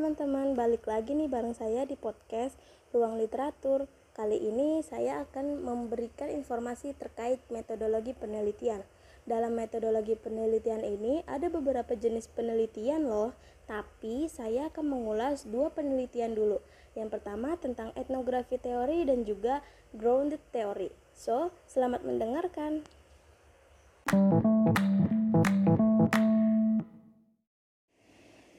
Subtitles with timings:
[0.00, 2.56] teman-teman, balik lagi nih bareng saya di podcast
[2.88, 3.84] Ruang Literatur.
[4.16, 8.80] Kali ini saya akan memberikan informasi terkait metodologi penelitian.
[9.28, 13.36] Dalam metodologi penelitian ini ada beberapa jenis penelitian loh,
[13.68, 16.64] tapi saya akan mengulas dua penelitian dulu.
[16.96, 19.60] Yang pertama tentang etnografi teori dan juga
[19.92, 20.88] grounded teori.
[21.12, 22.88] So, selamat mendengarkan.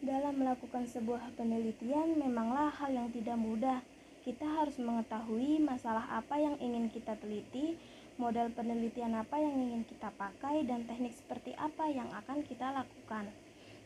[0.02, 3.86] Dalam melakukan sebuah penelitian memanglah hal yang tidak mudah.
[4.26, 7.77] Kita harus mengetahui masalah apa yang ingin kita teliti,
[8.18, 13.30] model penelitian apa yang ingin kita pakai, dan teknik seperti apa yang akan kita lakukan.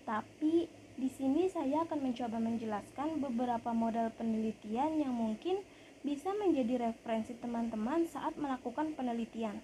[0.08, 5.60] Tapi di sini saya akan mencoba menjelaskan beberapa model penelitian yang mungkin
[6.08, 9.60] bisa menjadi referensi teman-teman saat melakukan penelitian.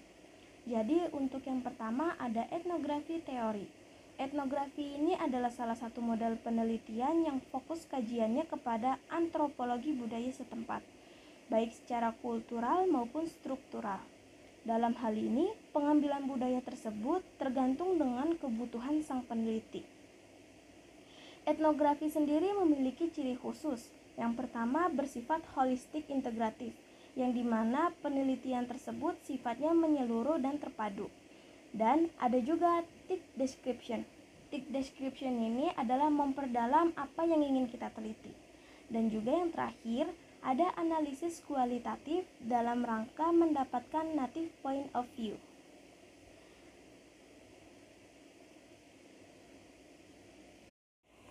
[0.68, 3.81] Jadi untuk yang pertama ada etnografi teori.
[4.20, 10.84] Etnografi ini adalah salah satu model penelitian yang fokus kajiannya kepada antropologi budaya setempat,
[11.48, 14.04] baik secara kultural maupun struktural.
[14.62, 19.82] Dalam hal ini, pengambilan budaya tersebut tergantung dengan kebutuhan sang peneliti.
[21.42, 23.90] Etnografi sendiri memiliki ciri khusus.
[24.14, 26.76] Yang pertama bersifat holistik integratif,
[27.18, 31.10] yang di mana penelitian tersebut sifatnya menyeluruh dan terpadu.
[31.72, 34.04] Dan ada juga tick description.
[34.52, 38.32] Tick description ini adalah memperdalam apa yang ingin kita teliti.
[38.92, 40.12] Dan juga yang terakhir,
[40.44, 45.40] ada analisis kualitatif dalam rangka mendapatkan native point of view.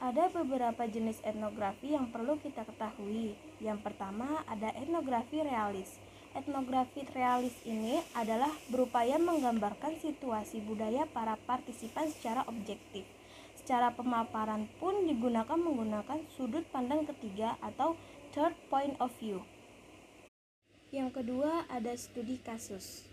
[0.01, 3.37] Ada beberapa jenis etnografi yang perlu kita ketahui.
[3.61, 12.07] Yang pertama ada etnografi realis etnografi realis ini adalah berupaya menggambarkan situasi budaya para partisipan
[12.11, 13.03] secara objektif.
[13.59, 17.93] Secara pemaparan pun digunakan menggunakan sudut pandang ketiga atau
[18.31, 19.43] third point of view.
[20.91, 23.07] Yang kedua ada studi kasus.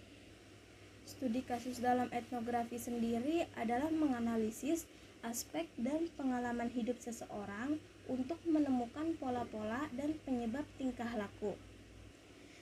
[1.06, 4.84] Studi kasus dalam etnografi sendiri adalah menganalisis
[5.22, 7.78] aspek dan pengalaman hidup seseorang
[8.08, 11.54] untuk menemukan pola-pola dan penyebab tingkah laku.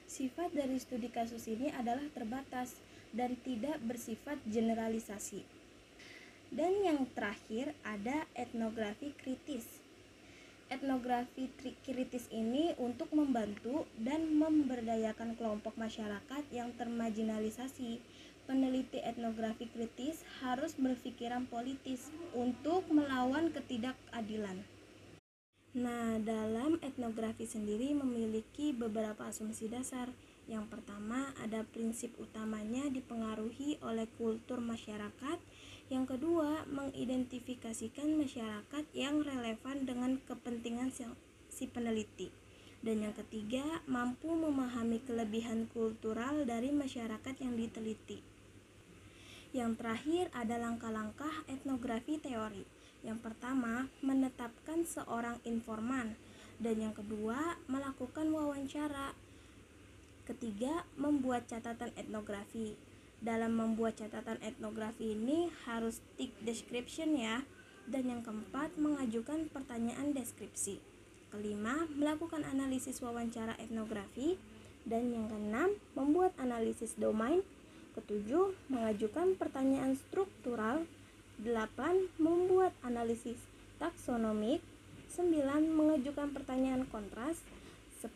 [0.06, 2.78] Sifat dari studi kasus ini adalah terbatas
[3.11, 5.43] dan tidak bersifat generalisasi.
[6.55, 9.83] Dan yang terakhir ada etnografi kritis.
[10.71, 11.50] Etnografi
[11.83, 17.99] kritis ini untuk membantu dan memberdayakan kelompok masyarakat yang termarginalisasi.
[18.47, 24.76] Peneliti etnografi kritis harus berpikiran politis untuk melawan ketidakadilan.
[25.77, 30.09] Nah, dalam etnografi sendiri memiliki beberapa asumsi dasar.
[30.49, 35.37] Yang pertama, ada prinsip utamanya dipengaruhi oleh kultur masyarakat.
[35.93, 40.97] Yang kedua, mengidentifikasikan masyarakat yang relevan dengan kepentingan
[41.53, 42.33] si peneliti.
[42.81, 48.25] Dan yang ketiga, mampu memahami kelebihan kultural dari masyarakat yang diteliti.
[49.53, 52.76] Yang terakhir ada langkah-langkah etnografi teori
[53.06, 56.19] yang pertama, menetapkan seorang informan
[56.56, 59.12] dan yang kedua, melakukan wawancara.
[60.25, 62.75] Ketiga, membuat catatan etnografi.
[63.21, 67.45] Dalam membuat catatan etnografi ini harus tick description ya.
[67.87, 70.81] Dan yang keempat, mengajukan pertanyaan deskripsi.
[71.31, 74.41] Kelima, melakukan analisis wawancara etnografi.
[74.89, 77.45] Dan yang keenam, membuat analisis domain.
[77.95, 80.89] Ketujuh, mengajukan pertanyaan struktural
[81.45, 82.17] 8.
[82.17, 83.37] Membuat analisis
[83.77, 84.65] taksonomik
[85.13, 85.37] 9.
[85.69, 87.45] Mengajukan pertanyaan kontras
[88.01, 88.13] 10.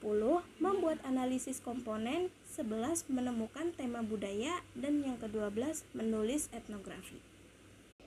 [0.57, 3.13] Membuat analisis komponen 11.
[3.13, 7.21] Menemukan tema budaya Dan yang ke-12 menulis etnografi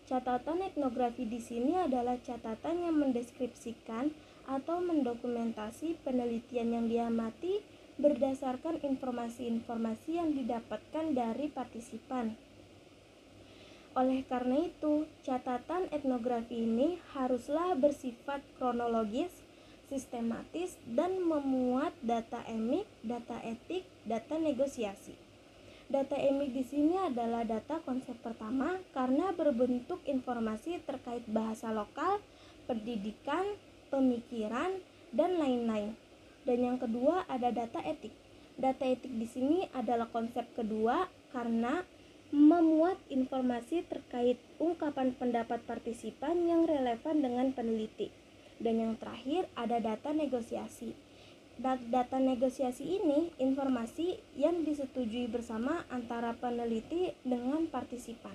[0.03, 4.12] Catatan etnografi di sini adalah catatan yang mendeskripsikan
[4.44, 7.63] atau mendokumentasi penelitian yang diamati
[7.96, 12.35] berdasarkan informasi-informasi yang didapatkan dari partisipan.
[13.93, 19.29] Oleh karena itu, catatan etnografi ini haruslah bersifat kronologis,
[19.85, 25.13] sistematis, dan memuat data emik, data etik, data negosiasi.
[25.93, 32.17] Data emik di sini adalah data konsep pertama karena berbentuk informasi terkait bahasa lokal,
[32.66, 33.46] pendidikan,
[33.93, 34.81] pemikiran,
[35.13, 35.93] dan lain-lain.
[36.49, 38.16] Dan yang kedua ada data etik.
[38.57, 41.85] Data etik di sini adalah konsep kedua karena
[42.34, 48.09] memuat informasi terkait ungkapan pendapat partisipan yang relevan dengan peneliti.
[48.58, 50.97] Dan yang terakhir ada data negosiasi.
[51.62, 58.34] Data negosiasi ini informasi yang disetujui bersama antara peneliti dengan partisipan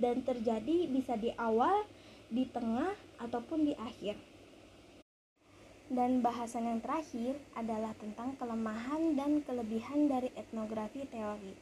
[0.00, 1.84] dan terjadi bisa di awal,
[2.32, 4.16] di tengah, ataupun di akhir.
[5.92, 11.52] Dan bahasan yang terakhir adalah tentang kelemahan dan kelebihan dari etnografi teori.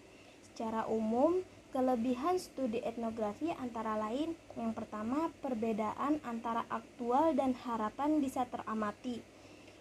[0.47, 8.45] Secara umum, kelebihan studi etnografi antara lain yang pertama perbedaan antara aktual dan harapan bisa
[8.45, 9.25] teramati.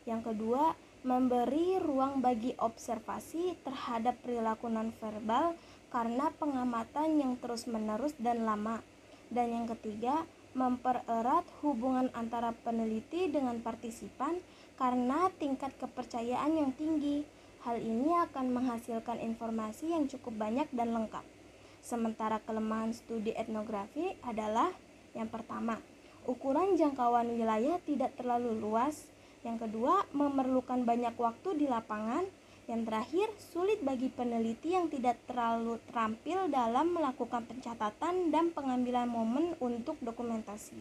[0.08, 0.74] Yang kedua,
[1.04, 5.60] memberi ruang bagi observasi terhadap perilaku nonverbal
[5.92, 8.80] karena pengamatan yang terus-menerus dan lama.
[9.28, 10.24] Dan yang ketiga,
[10.56, 14.40] mempererat hubungan antara peneliti dengan partisipan
[14.80, 17.28] karena tingkat kepercayaan yang tinggi.
[17.62, 21.41] Hal ini akan menghasilkan informasi yang cukup banyak dan lengkap.
[21.82, 24.70] Sementara kelemahan studi etnografi adalah
[25.12, 25.82] yang pertama,
[26.24, 29.10] ukuran jangkauan wilayah tidak terlalu luas.
[29.42, 32.24] Yang kedua, memerlukan banyak waktu di lapangan.
[32.70, 39.58] Yang terakhir, sulit bagi peneliti yang tidak terlalu terampil dalam melakukan pencatatan dan pengambilan momen
[39.60, 40.78] untuk dokumentasi.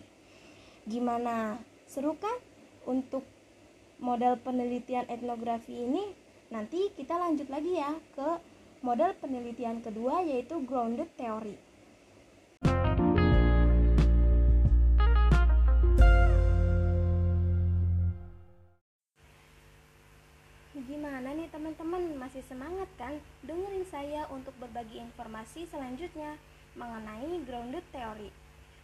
[0.86, 1.58] Gimana?
[1.90, 2.36] Seru kan
[2.86, 3.26] untuk
[3.98, 6.14] model penelitian etnografi ini?
[6.52, 8.28] Nanti kita lanjut lagi ya ke
[8.80, 11.60] model penelitian kedua yaitu grounded theory.
[20.80, 23.20] Gimana nih teman-teman, masih semangat kan?
[23.44, 26.40] Dengerin saya untuk berbagi informasi selanjutnya
[26.72, 28.32] mengenai grounded theory.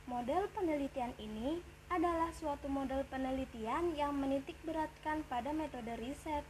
[0.04, 6.44] Model penelitian ini adalah suatu model penelitian yang menitik beratkan pada metode riset.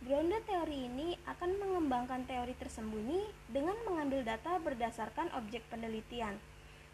[0.00, 3.20] Grounded theory ini akan mengembangkan teori tersembunyi
[3.52, 6.40] dengan mengambil data berdasarkan objek penelitian.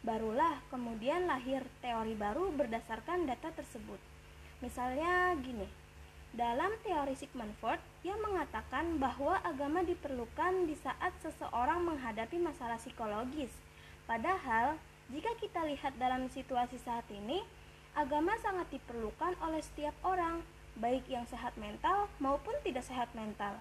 [0.03, 4.03] Barulah kemudian lahir teori baru berdasarkan data tersebut.
[4.59, 5.71] Misalnya gini,
[6.35, 13.55] dalam teori Sigmund Freud yang mengatakan bahwa agama diperlukan di saat seseorang menghadapi masalah psikologis.
[14.11, 14.83] Padahal,
[15.15, 17.39] jika kita lihat dalam situasi saat ini,
[17.95, 20.43] agama sangat diperlukan oleh setiap orang,
[20.77, 23.59] baik yang sehat mental maupun tidak sehat mental.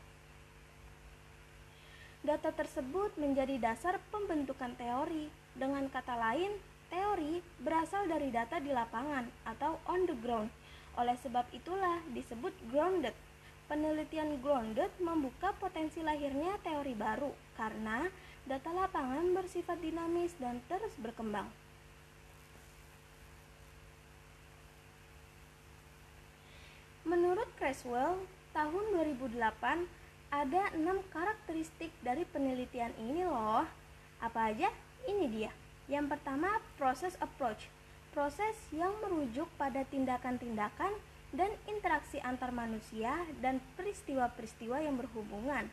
[2.25, 5.29] Data tersebut menjadi dasar pembentukan teori.
[5.55, 6.51] Dengan kata lain,
[6.89, 10.49] teori berasal dari data di lapangan atau on the ground
[10.95, 13.13] oleh sebab itulah disebut grounded.
[13.65, 18.07] Penelitian grounded membuka potensi lahirnya teori baru karena
[18.45, 21.49] data lapangan bersifat dinamis dan terus berkembang.
[27.65, 28.21] Creswell,
[28.53, 29.41] tahun 2008
[30.29, 33.65] ada enam karakteristik dari penelitian ini loh.
[34.21, 34.69] Apa aja?
[35.09, 35.49] Ini dia.
[35.89, 37.65] Yang pertama, process approach
[38.13, 40.93] proses yang merujuk pada tindakan-tindakan
[41.33, 45.65] dan interaksi antar manusia dan peristiwa-peristiwa yang berhubungan.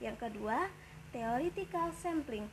[0.00, 0.72] Yang kedua,
[1.12, 2.48] theoretical sampling.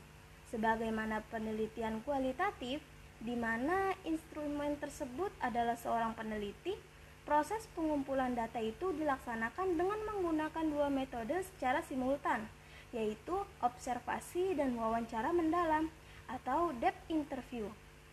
[0.52, 2.84] Sebagaimana penelitian kualitatif
[3.24, 6.76] di mana instrumen tersebut adalah seorang peneliti,
[7.24, 12.44] proses pengumpulan data itu dilaksanakan dengan menggunakan dua metode secara simultan,
[12.92, 15.88] yaitu observasi dan wawancara mendalam
[16.28, 17.68] atau depth interview.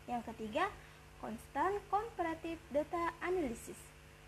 [0.06, 0.70] Yang ketiga,
[1.20, 3.76] Constant Comparative Data Analysis.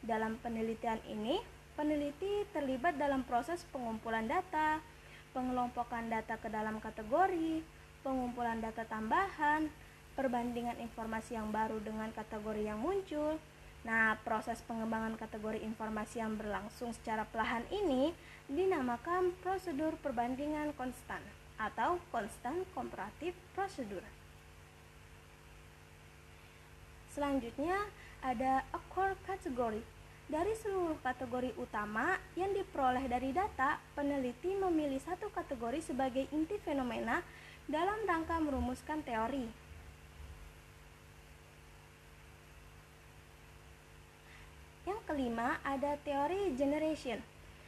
[0.02, 1.40] Dalam penelitian ini,
[1.72, 4.82] peneliti terlibat dalam proses pengumpulan data,
[5.32, 7.64] pengelompokan data ke dalam kategori,
[8.04, 9.72] pengumpulan data tambahan,
[10.12, 13.40] perbandingan informasi yang baru dengan kategori yang muncul.
[13.82, 18.14] Nah, proses pengembangan kategori informasi yang berlangsung secara perlahan ini
[18.46, 21.22] dinamakan prosedur perbandingan konstan
[21.58, 24.06] atau constant comparative procedure.
[27.12, 27.76] Selanjutnya
[28.22, 29.82] ada a core category.
[30.32, 37.20] Dari seluruh kategori utama yang diperoleh dari data, peneliti memilih satu kategori sebagai inti fenomena
[37.68, 39.44] dalam rangka merumuskan teori.
[44.88, 47.20] Yang kelima ada teori generation.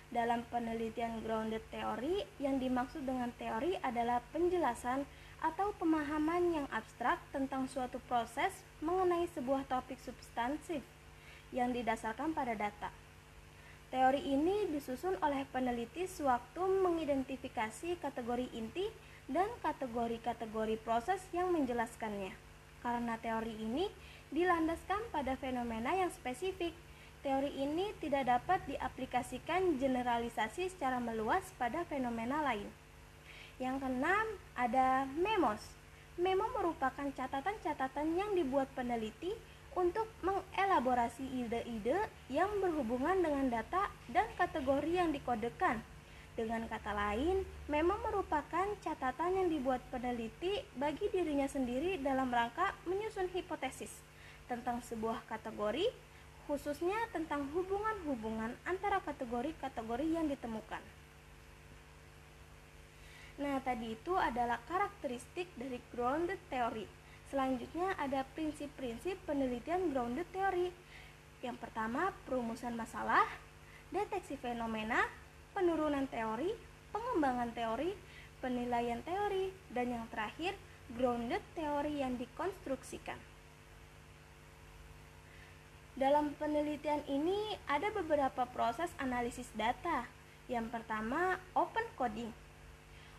[0.08, 5.04] Dalam penelitian grounded theory, yang dimaksud dengan teori adalah penjelasan
[5.44, 8.48] atau pemahaman yang abstrak tentang suatu proses
[8.80, 10.80] mengenai sebuah topik substansif
[11.52, 12.88] yang didasarkan pada data.
[13.92, 18.88] Teori ini disusun oleh peneliti sewaktu mengidentifikasi kategori inti
[19.28, 22.32] dan kategori-kategori proses yang menjelaskannya.
[22.80, 23.92] Karena teori ini
[24.32, 26.72] dilandaskan pada fenomena yang spesifik,
[27.24, 32.68] teori ini tidak dapat diaplikasikan generalisasi secara meluas pada fenomena lain.
[33.56, 35.64] Yang keenam, ada memos.
[36.20, 39.32] Memo merupakan catatan-catatan yang dibuat peneliti
[39.74, 41.98] untuk mengelaborasi ide-ide
[42.30, 45.82] yang berhubungan dengan data dan kategori yang dikodekan.
[46.34, 53.30] Dengan kata lain, memo merupakan catatan yang dibuat peneliti bagi dirinya sendiri dalam rangka menyusun
[53.30, 53.90] hipotesis
[54.50, 55.86] tentang sebuah kategori,
[56.44, 60.82] khususnya tentang hubungan-hubungan antara kategori-kategori yang ditemukan.
[63.34, 66.86] Nah, tadi itu adalah karakteristik dari grounded theory.
[67.32, 70.70] Selanjutnya ada prinsip-prinsip penelitian grounded theory.
[71.42, 73.26] Yang pertama, perumusan masalah,
[73.90, 75.02] deteksi fenomena,
[75.50, 76.54] penurunan teori,
[76.94, 77.90] pengembangan teori,
[78.38, 80.54] penilaian teori, dan yang terakhir,
[80.94, 83.33] grounded teori yang dikonstruksikan.
[85.94, 90.10] Dalam penelitian ini ada beberapa proses analisis data.
[90.50, 92.34] Yang pertama, open coding.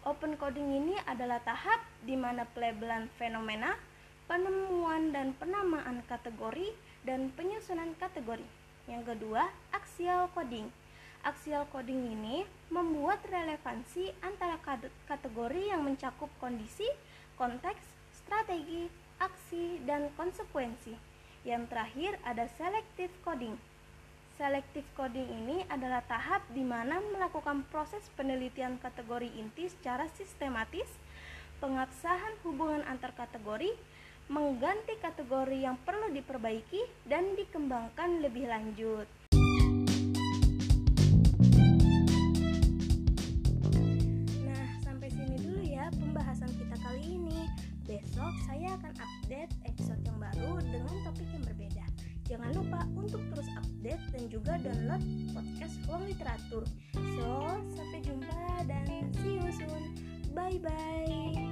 [0.03, 3.79] Open coding ini adalah tahap di mana pelabelan fenomena,
[4.27, 6.75] penemuan dan penamaan kategori,
[7.07, 8.43] dan penyusunan kategori.
[8.91, 10.67] Yang kedua, axial coding.
[11.23, 14.59] Axial coding ini membuat relevansi antara
[15.07, 16.91] kategori yang mencakup kondisi,
[17.39, 18.91] konteks, strategi,
[19.23, 21.14] aksi, dan konsekuensi.
[21.45, 23.53] Yang terakhir ada selective coding.
[24.33, 30.89] Selective coding ini adalah tahap di mana melakukan proses penelitian kategori inti secara sistematis,
[31.61, 33.77] pengabsahan hubungan antar kategori,
[34.25, 39.05] mengganti kategori yang perlu diperbaiki, dan dikembangkan lebih lanjut.
[47.85, 49.53] Besok saya akan update
[50.85, 51.85] dengan topik yang berbeda.
[52.25, 55.01] Jangan lupa untuk terus update dan juga download
[55.33, 56.63] podcast Ruang Literatur.
[56.93, 57.29] So,
[57.73, 59.83] sampai jumpa dan see you soon.
[60.33, 61.44] Bye bye.